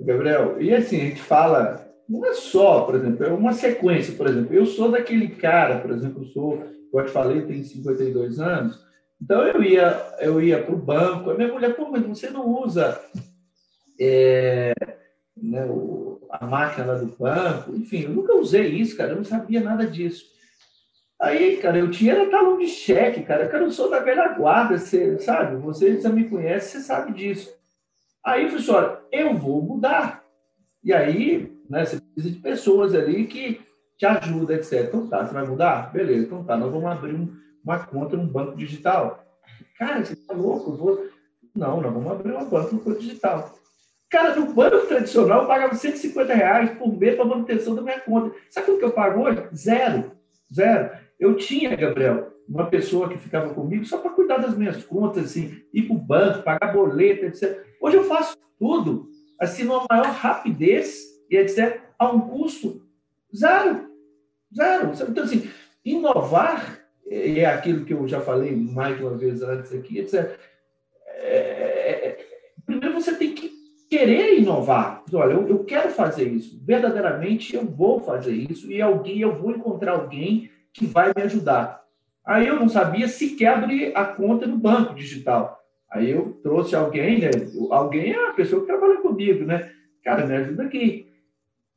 [0.01, 4.27] Gabriel, e assim, a gente fala, não é só, por exemplo, é uma sequência, por
[4.27, 6.59] exemplo, eu sou daquele cara, por exemplo, eu sou,
[6.91, 8.85] como eu te falei, tenho 52 anos,
[9.21, 12.47] então eu ia, eu ia para o banco, a minha mulher, pô, mas você não
[12.63, 13.01] usa
[13.99, 14.73] é,
[15.37, 19.61] né, o, a máquina do banco, enfim, eu nunca usei isso, cara, eu não sabia
[19.61, 20.25] nada disso.
[21.19, 25.19] Aí, cara, eu tinha talão de cheque, cara, eu não sou da velha guarda, você
[25.19, 27.56] sabe, você já me conhece, você sabe disso.
[28.27, 30.25] Aí eu falei assim, eu vou mudar.
[30.83, 33.61] E aí, né, você precisa de pessoas ali que
[33.97, 34.89] te ajuda, etc.
[34.89, 35.93] Então tá, você vai mudar?
[35.93, 37.33] Beleza, então tá, nós vamos abrir um,
[37.65, 39.25] uma conta num banco digital.
[39.79, 40.73] Cara, você tá louco?
[40.73, 41.07] Eu vou...
[41.55, 43.55] Não, nós vamos abrir uma conta no banco digital.
[44.11, 48.37] Cara, no banco tradicional eu pagava 150 reais por mês para manutenção da minha conta.
[48.51, 49.41] Sabe o que eu pago hoje?
[49.55, 50.11] Zero.
[50.53, 50.91] Zero.
[51.19, 55.63] Eu tinha, Gabriel, uma pessoa que ficava comigo só para cuidar das minhas contas, assim,
[55.73, 57.66] ir para o banco, pagar boleto, etc.
[57.87, 62.85] Hoje eu faço tudo, assim, numa maior rapidez e etc., a um custo
[63.33, 63.89] zero.
[64.53, 64.91] Zero.
[65.09, 65.49] Então, assim,
[65.85, 70.37] inovar é aquilo que eu já falei mais de uma vez antes aqui, etc.
[71.07, 71.39] É,
[72.09, 72.27] é,
[72.67, 73.53] primeiro você tem que
[73.89, 75.05] querer inovar.
[75.13, 76.61] Olha, eu, eu, quero fazer isso.
[76.65, 81.85] Verdadeiramente eu vou fazer isso e alguém, eu vou encontrar alguém que vai me ajudar.
[82.25, 85.57] Aí eu não sabia sequer abrir a conta no banco digital.
[85.91, 87.31] Aí eu trouxe alguém, né?
[87.71, 89.73] Alguém é a pessoa que trabalha comigo, né?
[90.05, 91.13] Cara, me ajuda aqui.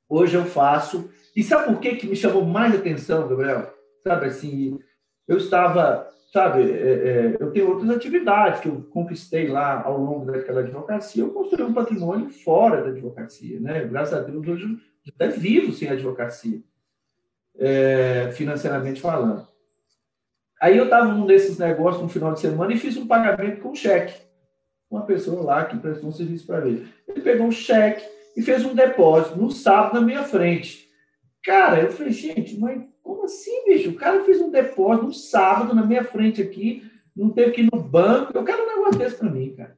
[0.08, 1.10] Hoje eu faço.
[1.36, 3.74] E sabe por que, que me chamou mais atenção, Gabriel?
[4.04, 4.80] Sabe assim,
[5.28, 10.26] eu estava, sabe, é, é, eu tenho outras atividades que eu conquistei lá ao longo
[10.26, 11.24] daquela advocacia.
[11.24, 13.86] Eu construí um patrimônio fora da advocacia, né?
[13.86, 16.62] Graças a Deus, hoje até vivo sem advocacia,
[17.58, 19.48] é, financeiramente falando.
[20.60, 23.74] Aí eu estava num desses negócios no final de semana e fiz um pagamento com
[23.74, 24.14] cheque.
[24.92, 26.88] Uma pessoa lá que prestou um serviço para ele.
[27.08, 30.90] Ele pegou um cheque e fez um depósito no sábado na minha frente.
[31.44, 33.92] Cara, eu falei, gente, mas como assim, bicho?
[33.92, 36.84] O cara fez um depósito no sábado na minha frente aqui,
[37.16, 38.32] não teve que ir no banco.
[38.36, 39.78] Eu quero um negócio desse para mim, cara.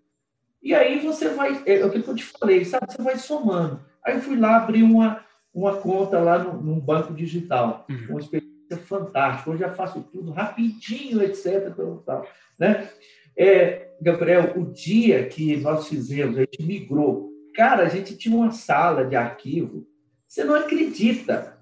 [0.63, 2.91] E aí você vai, é, é o que eu te falei, sabe?
[2.91, 3.82] Você vai somando.
[4.04, 8.08] Aí eu fui lá abrir uma, uma conta lá no, num banco digital, uhum.
[8.10, 11.74] uma experiência fantástico, hoje já faço tudo rapidinho, etc.
[12.06, 12.90] Tal, né?
[13.36, 18.52] É, Gabriel, o dia que nós fizemos, a gente migrou, cara, a gente tinha uma
[18.52, 19.88] sala de arquivo,
[20.28, 21.58] você não acredita,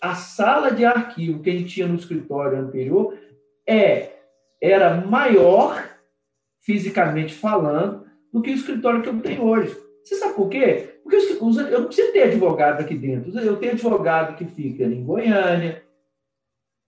[0.00, 3.16] a sala de arquivo que a gente tinha no escritório anterior
[3.66, 4.10] é,
[4.60, 5.82] era maior,
[6.60, 9.76] fisicamente falando, do que o escritório que eu tenho hoje.
[10.02, 11.00] Você sabe por quê?
[11.02, 13.36] Porque eu não preciso ter advogado aqui dentro.
[13.38, 15.82] Eu tenho advogado que fica em Goiânia,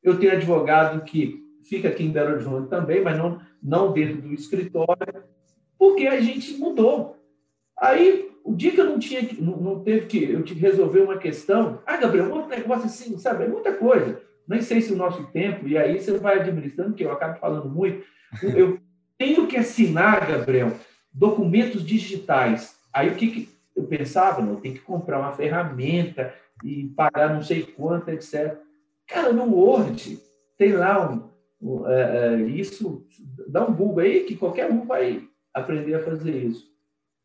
[0.03, 4.33] eu tenho advogado que fica aqui em Belo Horizonte também, mas não, não dentro do
[4.33, 5.25] escritório,
[5.79, 7.17] porque a gente mudou.
[7.79, 11.01] Aí, o dia que eu não tinha, não, não teve que, eu tive que resolver
[11.01, 14.21] uma questão, ah, Gabriel, um negócio assim, sabe, é muita coisa.
[14.47, 17.69] Nem sei se o nosso tempo, e aí você vai administrando, que eu acabo falando
[17.69, 18.05] muito.
[18.43, 18.79] Eu
[19.17, 20.73] tenho que assinar, Gabriel,
[21.12, 22.77] documentos digitais.
[22.93, 24.43] Aí o que, que eu pensava?
[24.43, 26.35] Não, eu tenho que comprar uma ferramenta
[26.65, 28.59] e pagar não sei quanto, etc.
[29.12, 30.18] Cara, no Word
[30.57, 31.29] tem lá um,
[31.61, 33.07] um é, é, isso,
[33.46, 35.22] dá um Google aí que qualquer um vai
[35.53, 36.72] aprender a fazer isso.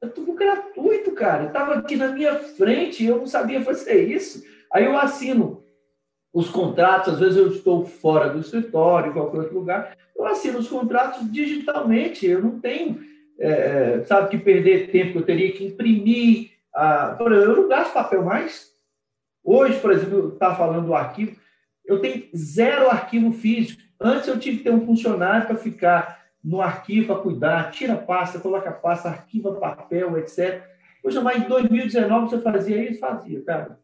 [0.01, 1.45] É tudo gratuito, cara.
[1.45, 4.43] Estava aqui na minha frente eu não sabia fazer isso.
[4.71, 5.63] Aí eu assino
[6.33, 10.59] os contratos, às vezes eu estou fora do escritório, em qualquer outro lugar, eu assino
[10.59, 12.27] os contratos digitalmente.
[12.27, 12.99] Eu não tenho,
[13.39, 16.51] é, é sabe, que perder tempo, que eu teria que imprimir.
[16.75, 17.15] A...
[17.19, 18.67] Eu não gasto papel mais.
[19.43, 21.37] Hoje, por exemplo, estava falando do arquivo,
[21.87, 23.81] eu tenho zero arquivo físico.
[23.99, 28.39] Antes eu tive que ter um funcionário para ficar no arquivo, para cuidar, tira pasta,
[28.39, 30.63] coloca pasta, arquiva papel, etc.
[31.03, 32.99] Hoje, mas em 2019 você fazia isso?
[32.99, 33.79] Fazia, cara.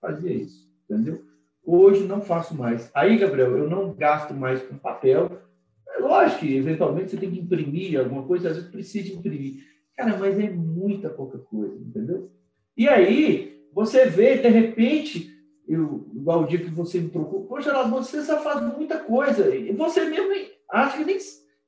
[0.00, 1.22] Fazia isso, entendeu?
[1.64, 2.90] Hoje não faço mais.
[2.94, 5.42] Aí, Gabriel, eu não gasto mais com papel.
[5.88, 9.64] É lógico que, eventualmente, você tem que imprimir alguma coisa, às vezes precisa imprimir.
[9.96, 12.30] Cara, mas é muita pouca coisa, entendeu?
[12.76, 15.37] E aí, você vê, de repente,
[15.68, 19.54] eu, igual o dia que você me procura, poxa, Geraldo, você já faz muita coisa.
[19.54, 20.32] E você mesmo
[20.70, 21.18] acha que nem,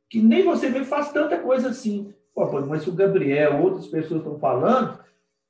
[0.08, 2.12] que nem você mesmo faz tanta coisa assim.
[2.34, 4.98] Pô, mas o Gabriel, outras pessoas estão falando,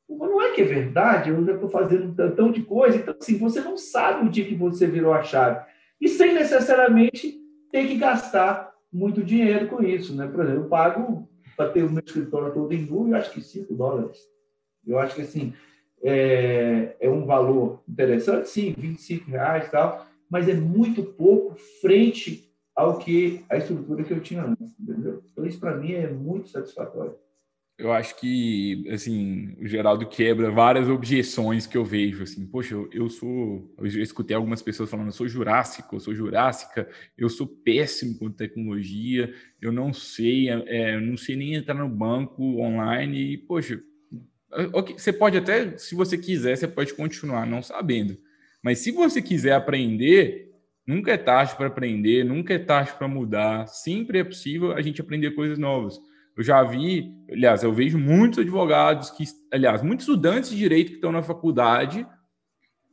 [0.08, 2.96] não é que é verdade, eu já estou fazendo tantão de coisa.
[2.96, 5.64] Então, assim, você não sabe o dia que você virou a chave.
[6.00, 7.38] E sem necessariamente
[7.70, 10.14] ter que gastar muito dinheiro com isso.
[10.16, 10.26] Né?
[10.26, 13.40] Por exemplo, eu pago para ter o meu escritório todo em nu, eu acho que
[13.40, 14.18] 5 dólares.
[14.84, 15.52] Eu acho que, assim,
[16.02, 22.50] é, é um valor interessante, sim, 25 reais e tal, mas é muito pouco frente
[22.74, 25.22] ao que a estrutura que eu tinha antes, entendeu?
[25.30, 27.14] Então, isso para mim é muito satisfatório.
[27.80, 32.90] Eu acho que, assim, o Geraldo quebra várias objeções que eu vejo, assim, poxa, eu,
[32.92, 36.86] eu sou, eu escutei algumas pessoas falando, eu sou jurássico, eu sou jurássica,
[37.16, 39.32] eu sou péssimo com tecnologia,
[39.62, 43.82] eu não sei, é, não sei nem entrar no banco online, e, poxa,
[44.92, 48.16] você pode até, se você quiser, você pode continuar não sabendo.
[48.62, 50.52] Mas se você quiser aprender,
[50.86, 53.66] nunca é tarde para aprender, nunca é tarde para mudar.
[53.68, 56.00] Sempre é possível a gente aprender coisas novas.
[56.36, 60.94] Eu já vi, aliás, eu vejo muitos advogados que, aliás, muitos estudantes de direito que
[60.96, 62.06] estão na faculdade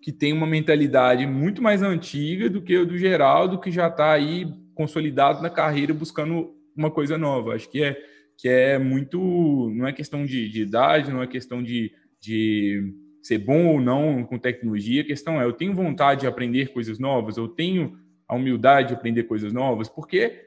[0.01, 4.11] que tem uma mentalidade muito mais antiga do que o do Geraldo, que já está
[4.11, 7.55] aí consolidado na carreira buscando uma coisa nova.
[7.55, 7.97] Acho que é,
[8.37, 9.71] que é muito.
[9.75, 14.23] Não é questão de, de idade, não é questão de, de ser bom ou não
[14.23, 15.01] com tecnologia.
[15.01, 17.97] A questão é: eu tenho vontade de aprender coisas novas, eu tenho
[18.27, 20.43] a humildade de aprender coisas novas, porque.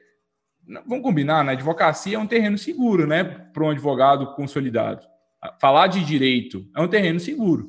[0.85, 3.23] Vamos combinar, na advocacia é um terreno seguro, né?
[3.23, 5.05] Para um advogado consolidado.
[5.59, 7.67] Falar de direito é um terreno seguro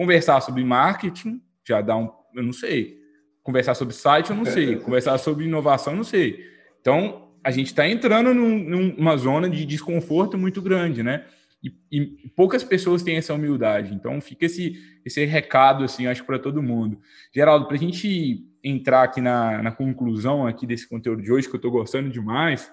[0.00, 2.10] Conversar sobre marketing já dá um.
[2.34, 2.98] Eu não sei.
[3.42, 4.76] Conversar sobre site, eu não sei.
[4.80, 6.42] Conversar sobre inovação, eu não sei.
[6.80, 11.24] Então, a gente está entrando num, numa zona de desconforto muito grande, né?
[11.62, 13.94] E, e, poucas pessoas têm essa humildade.
[13.94, 14.74] Então, fica esse,
[15.04, 16.98] esse recado, assim, acho para todo mundo.
[17.34, 21.54] Geraldo, para a gente entrar aqui na, na conclusão aqui desse conteúdo de hoje, que
[21.54, 22.70] eu estou gostando demais,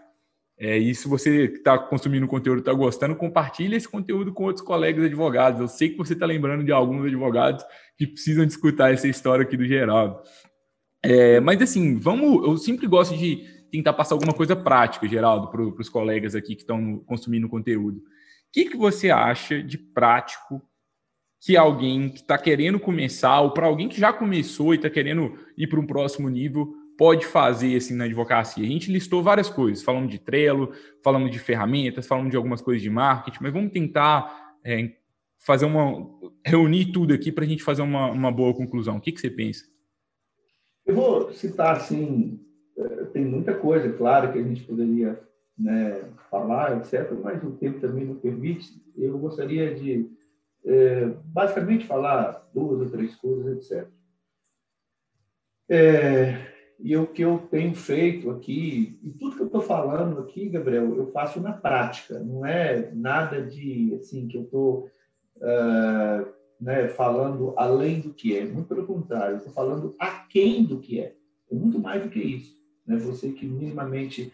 [0.59, 5.05] é, e se você está consumindo conteúdo está gostando, compartilhe esse conteúdo com outros colegas
[5.05, 5.61] advogados.
[5.61, 7.63] Eu sei que você está lembrando de alguns advogados
[7.95, 10.19] que precisam escutar essa história aqui do Geraldo.
[11.03, 12.43] É, mas assim, vamos.
[12.43, 16.61] Eu sempre gosto de tentar passar alguma coisa prática, Geraldo, para os colegas aqui que
[16.61, 17.97] estão consumindo conteúdo.
[17.97, 18.03] O
[18.51, 20.61] que, que você acha de prático
[21.39, 25.37] que alguém que está querendo começar, ou para alguém que já começou e está querendo
[25.57, 28.63] ir para um próximo nível, pode fazer assim na advocacia?
[28.63, 30.71] A gente listou várias coisas, falando de Trello,
[31.03, 34.93] falando de ferramentas, falando de algumas coisas de marketing, mas vamos tentar é,
[35.37, 36.07] fazer uma
[36.45, 38.97] reunir tudo aqui para a gente fazer uma, uma boa conclusão.
[38.97, 39.65] O que, que você pensa?
[40.85, 42.39] Eu vou citar assim,
[43.17, 45.19] tem muita coisa, claro, que a gente poderia
[45.57, 48.79] né, falar, etc., mas o tempo também não permite.
[48.95, 50.07] Eu gostaria de
[50.63, 53.87] é, basicamente falar duas ou três coisas, etc.
[55.67, 56.45] É,
[56.79, 60.95] e o que eu tenho feito aqui, e tudo que eu estou falando aqui, Gabriel,
[60.95, 64.91] eu faço na prática, não é nada de assim que eu estou
[65.37, 70.79] uh, né, falando além do que é, muito pelo contrário, eu estou falando aquém do
[70.79, 71.15] que é,
[71.51, 72.56] é muito mais do que isso.
[72.87, 72.97] Né?
[72.97, 74.33] Você que minimamente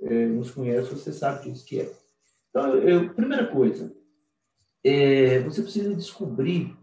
[0.00, 1.92] eh, nos conhece, você sabe disso que é.
[2.50, 3.94] Então, eu, primeira coisa,
[4.84, 6.76] é, você precisa descobrir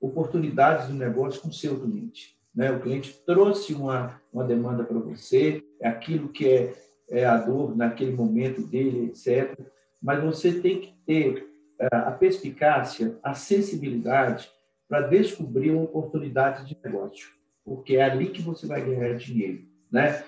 [0.00, 2.36] oportunidades do negócio com o seu cliente.
[2.54, 2.70] Né?
[2.70, 6.74] O cliente trouxe uma, uma demanda para você, é aquilo que é,
[7.08, 9.58] é a dor naquele momento dele, etc.
[10.02, 14.50] Mas você tem que ter é, a perspicácia, a sensibilidade
[14.88, 17.28] para descobrir uma oportunidade de negócio,
[17.64, 20.24] porque é ali que você vai ganhar dinheiro, né?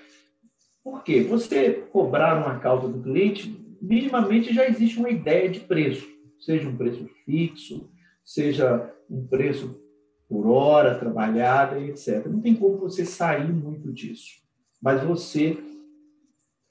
[0.83, 1.21] Por quê?
[1.23, 6.07] Você cobrar uma causa do cliente, minimamente já existe uma ideia de preço,
[6.39, 7.89] seja um preço fixo,
[8.25, 9.79] seja um preço
[10.27, 12.25] por hora trabalhada, etc.
[12.25, 14.41] Não tem como você sair muito disso,
[14.81, 15.57] mas você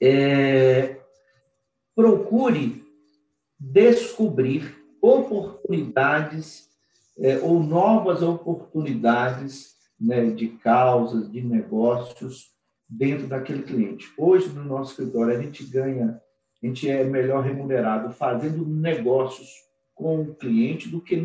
[0.01, 0.99] é,
[1.95, 2.83] procure
[3.59, 6.69] descobrir oportunidades
[7.17, 12.50] é, ou novas oportunidades né, de causas, de negócios
[12.91, 14.11] dentro daquele cliente.
[14.17, 16.21] Hoje, no nosso escritório, a gente ganha,
[16.61, 19.49] a gente é melhor remunerado fazendo negócios
[19.95, 21.15] com o cliente do que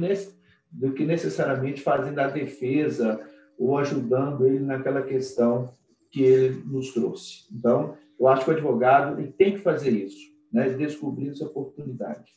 [0.70, 3.20] do que necessariamente fazendo a defesa
[3.58, 5.72] ou ajudando ele naquela questão
[6.10, 7.46] que ele nos trouxe.
[7.52, 10.70] Então, eu acho que o advogado ele tem que fazer isso, né?
[10.70, 12.32] descobrir essa oportunidade.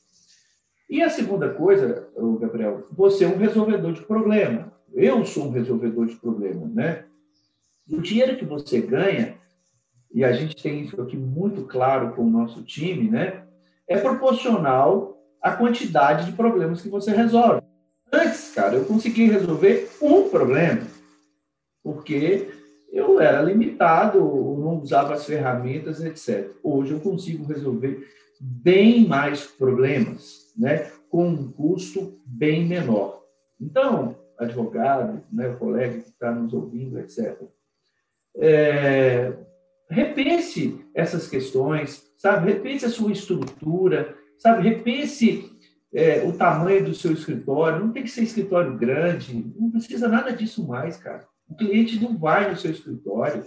[0.89, 4.73] E a segunda coisa, Gabriel, você é um resolvedor de problema.
[4.91, 7.05] Eu sou um resolvedor de problema, né?
[7.89, 9.35] O dinheiro que você ganha,
[10.13, 13.43] e a gente tem isso aqui muito claro com o nosso time, né?
[13.87, 17.61] É proporcional à quantidade de problemas que você resolve.
[18.11, 20.81] Antes, cara, eu consegui resolver um problema,
[21.83, 22.49] porque
[22.91, 26.51] eu era limitado, não usava as ferramentas, etc.
[26.63, 28.07] Hoje eu consigo resolver
[28.39, 33.21] bem mais problemas, né, com um custo bem menor.
[33.59, 37.37] Então, advogado, né, colega que está nos ouvindo, etc.
[38.39, 39.33] É,
[39.89, 42.51] repense essas questões, sabe?
[42.51, 44.67] Repense a sua estrutura, sabe?
[44.67, 45.51] Repense
[45.93, 50.31] é, o tamanho do seu escritório, não tem que ser escritório grande, não precisa nada
[50.31, 51.27] disso mais, cara.
[51.49, 53.43] O cliente não vai no seu escritório,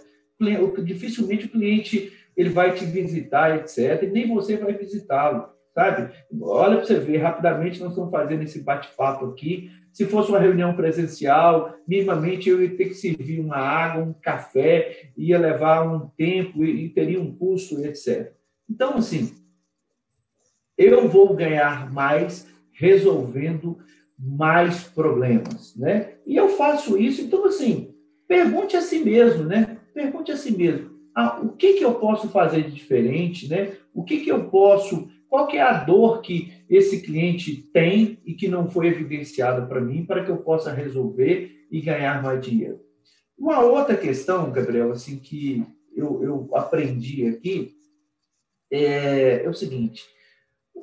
[0.84, 6.12] dificilmente o cliente ele vai te visitar, etc., e nem você vai visitá-lo, sabe?
[6.40, 9.70] Olha para você ver, rapidamente nós estamos fazendo esse bate-papo aqui.
[9.92, 15.10] Se fosse uma reunião presencial, minimamente eu ia ter que servir uma água, um café,
[15.16, 18.32] ia levar um tempo e teria um custo, etc.
[18.68, 19.34] Então, assim,
[20.78, 23.78] eu vou ganhar mais resolvendo
[24.18, 26.14] mais problemas, né?
[26.26, 27.94] E eu faço isso, então assim,
[28.26, 29.78] pergunte a si mesmo, né?
[29.92, 33.72] Pergunte a si mesmo, ah, o que que eu posso fazer de diferente, né?
[33.92, 38.34] O que que eu posso qual que é a dor que esse cliente tem e
[38.34, 42.82] que não foi evidenciada para mim para que eu possa resolver e ganhar mais dinheiro.
[43.38, 45.66] Uma outra questão, Gabriel, assim que
[45.96, 47.74] eu, eu aprendi aqui
[48.70, 50.04] é, é o seguinte: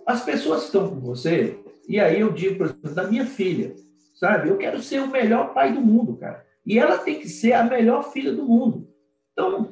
[0.04, 1.56] as pessoas que estão com você,
[1.88, 3.76] e aí eu digo, por exemplo, da minha filha,
[4.16, 4.50] sabe?
[4.50, 6.43] Eu quero ser o melhor pai do mundo, cara.
[6.66, 8.89] E ela tem que ser a melhor filha do mundo.
[9.32, 9.70] Então,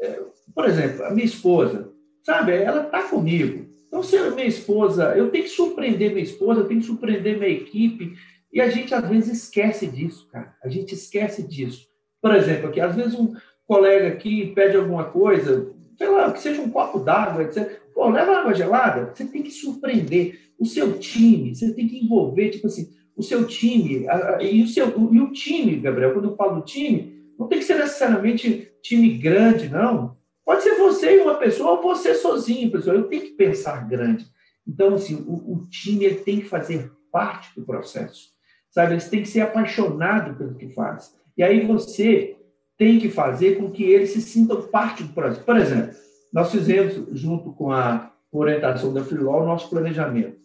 [0.00, 0.22] é,
[0.54, 2.52] por exemplo, a minha esposa, sabe?
[2.52, 3.69] Ela está comigo.
[3.90, 7.50] Então, sendo minha esposa, eu tenho que surpreender minha esposa, eu tenho que surpreender minha
[7.50, 8.14] equipe.
[8.52, 10.54] E a gente, às vezes, esquece disso, cara.
[10.62, 11.88] A gente esquece disso.
[12.22, 13.34] Por exemplo, aqui, às vezes um
[13.66, 17.80] colega aqui pede alguma coisa, sei lá, que seja um copo d'água, etc.
[17.92, 19.10] Pô, leva água gelada.
[19.12, 23.44] Você tem que surpreender o seu time, você tem que envolver, tipo assim, o seu
[23.44, 26.64] time, a, a, e, o seu, o, e o time, Gabriel, quando eu falo do
[26.64, 30.16] time, não tem que ser necessariamente time grande, não.
[30.50, 32.96] Pode ser você e uma pessoa, ou você sozinho, pessoal.
[32.96, 34.26] Eu tenho que pensar grande.
[34.66, 38.30] Então, assim, o, o time ele tem que fazer parte do processo.
[38.68, 38.94] Sabe?
[38.94, 41.16] Eles têm que ser apaixonados pelo que faz.
[41.38, 42.36] E aí você
[42.76, 45.44] tem que fazer com que eles se sintam parte do processo.
[45.44, 45.94] Por exemplo,
[46.32, 50.36] nós fizemos, junto com a orientação da Freelaw, o nosso planejamento.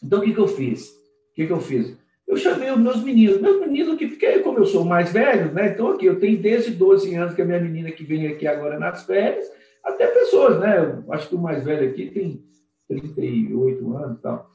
[0.00, 0.88] Então, o que, que eu fiz?
[0.88, 1.98] O que, que eu fiz?
[2.26, 3.40] Eu chamei os meus meninos.
[3.40, 5.68] Meus meninos que, porque como eu sou mais velho, né?
[5.68, 8.78] Então, aqui, eu tenho desde 12 anos que a minha menina que vem aqui agora
[8.78, 9.46] nas férias,
[9.84, 10.78] até pessoas, né?
[10.78, 12.44] Eu acho que o mais velho aqui tem
[12.88, 14.50] 38 anos e tal.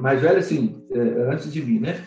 [0.00, 0.98] Mais velho, assim, é,
[1.32, 2.02] antes de mim, né?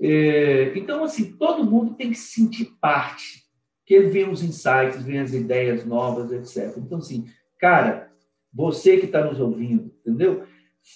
[0.00, 3.42] É, então, assim, todo mundo tem que se sentir parte,
[3.84, 6.76] que vem os insights, vem as ideias novas, etc.
[6.78, 7.26] Então, assim,
[7.58, 8.10] cara,
[8.52, 10.44] você que está nos ouvindo, entendeu?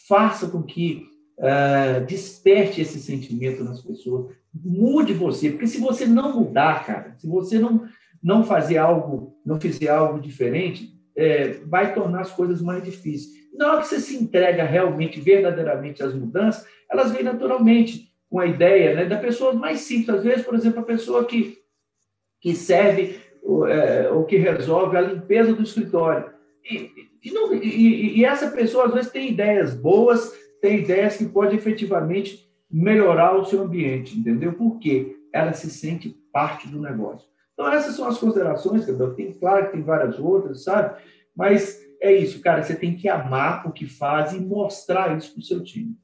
[0.09, 1.12] Faça com que
[1.43, 7.27] uh, desperte esse sentimento nas pessoas, mude você, porque se você não mudar, cara, se
[7.27, 7.87] você não
[8.23, 13.33] não fazer algo, não fizer algo diferente, é, vai tornar as coisas mais difíceis.
[13.53, 18.47] Na hora que você se entrega realmente, verdadeiramente às mudanças, elas vêm naturalmente com a
[18.47, 21.59] ideia né, da pessoa mais simples, às vezes, por exemplo, a pessoa que,
[22.41, 23.21] que serve
[23.69, 26.31] é, ou que resolve a limpeza do escritório.
[26.65, 26.91] E,
[27.25, 30.33] e, não, e, e, essa pessoa, às vezes, tem ideias boas,
[30.63, 34.53] tem ideias que podem efetivamente melhorar o seu ambiente, entendeu?
[34.53, 37.29] Porque ela se sente parte do negócio.
[37.53, 39.15] Então, essas são as considerações, Gabriel.
[39.15, 41.03] Tem, claro que tem várias outras, sabe?
[41.37, 42.63] Mas é isso, cara.
[42.63, 45.97] Você tem que amar o que faz e mostrar isso para o seu time.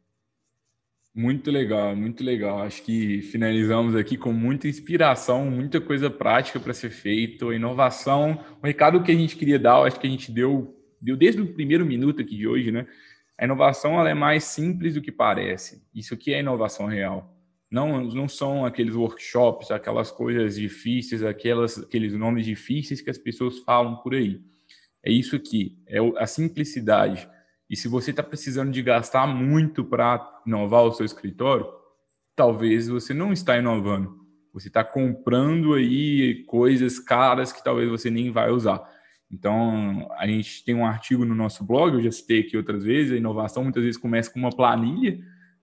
[1.14, 2.60] Muito legal, muito legal.
[2.60, 8.44] Acho que finalizamos aqui com muita inspiração, muita coisa prática para ser feito, inovação.
[8.60, 11.46] O recado que a gente queria dar, acho que a gente deu, deu desde o
[11.46, 12.86] primeiro minuto aqui de hoje, né?
[13.38, 15.86] A inovação é mais simples do que parece.
[15.94, 17.34] Isso aqui é inovação real.
[17.70, 23.58] Não, não são aqueles workshops, aquelas coisas difíceis, aquelas, aqueles nomes difíceis que as pessoas
[23.60, 24.40] falam por aí.
[25.04, 27.28] É isso aqui, é a simplicidade
[27.70, 31.66] e se você está precisando de gastar muito para inovar o seu escritório,
[32.34, 34.26] talvez você não está inovando.
[34.54, 38.82] Você está comprando aí coisas caras que talvez você nem vai usar.
[39.30, 43.12] Então, a gente tem um artigo no nosso blog, eu já citei aqui outras vezes,
[43.12, 45.18] a inovação muitas vezes começa com uma planilha.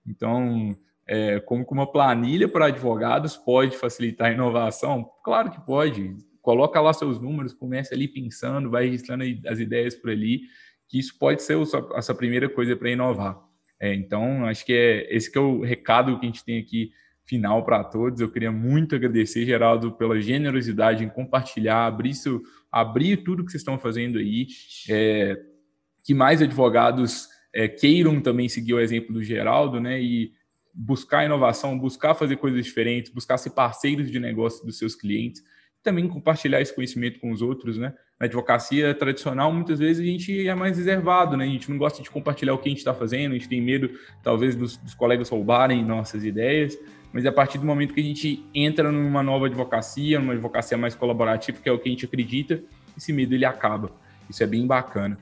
[0.06, 5.10] Então, é, como que uma planilha para advogados pode facilitar a inovação?
[5.24, 6.16] Claro que pode.
[6.40, 10.42] Coloca lá seus números, começa ali pensando, vai registrando as ideias por ali
[10.88, 11.58] que isso pode ser
[11.96, 13.40] essa primeira coisa para inovar.
[13.78, 16.92] É, então, acho que é esse que é o recado que a gente tem aqui
[17.26, 18.20] final para todos.
[18.20, 23.60] Eu queria muito agradecer, Geraldo, pela generosidade em compartilhar, abrir, seu, abrir tudo que vocês
[23.60, 24.46] estão fazendo aí.
[24.88, 25.36] É,
[26.04, 30.00] que mais advogados é, queiram também seguir o exemplo do Geraldo, né?
[30.00, 30.32] E
[30.72, 35.42] buscar inovação, buscar fazer coisas diferentes, buscar ser parceiros de negócio dos seus clientes,
[35.86, 37.94] também compartilhar esse conhecimento com os outros, né?
[38.18, 41.44] na advocacia tradicional, muitas vezes a gente é mais reservado, né?
[41.44, 43.60] A gente não gosta de compartilhar o que a gente está fazendo, a gente tem
[43.60, 43.90] medo,
[44.22, 46.78] talvez, dos, dos, colegas roubarem nossas ideias,
[47.12, 50.78] mas é a partir do momento que a gente entra numa nova advocacia, numa advocacia
[50.78, 52.62] mais colaborativa, que é o que a gente acredita,
[52.96, 53.90] esse medo ele acaba.
[54.30, 55.18] Isso é bem bacana.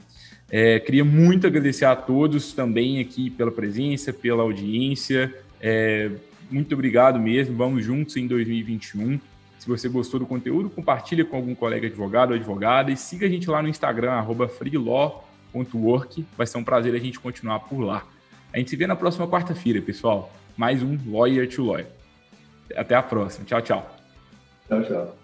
[0.51, 5.35] É, queria muito agradecer a todos também aqui pela presença, pela audiência.
[5.61, 6.11] É,
[6.49, 7.57] muito obrigado mesmo.
[7.57, 9.19] Vamos juntos em 2021.
[9.65, 13.31] Se você gostou do conteúdo, compartilhe com algum colega advogado ou advogada e siga a
[13.31, 16.27] gente lá no Instagram, freelaw.work.
[16.37, 18.05] Vai ser um prazer a gente continuar por lá.
[18.53, 20.31] A gente se vê na próxima quarta-feira, pessoal.
[20.55, 21.87] Mais um Lawyer to Lawyer.
[22.77, 23.47] Até a próxima.
[23.47, 23.97] Tchau, tchau.
[24.69, 25.24] Tchau, tchau.